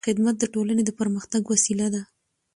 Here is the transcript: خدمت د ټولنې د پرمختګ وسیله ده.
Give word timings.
خدمت 0.07 0.35
د 0.39 0.43
ټولنې 0.53 0.83
د 0.85 0.91
پرمختګ 0.99 1.41
وسیله 1.53 1.87
ده. 1.93 2.01